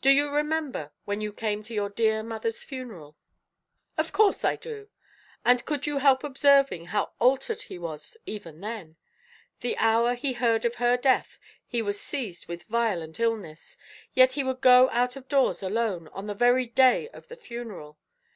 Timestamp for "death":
10.96-11.36